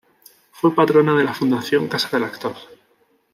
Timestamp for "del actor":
2.17-2.55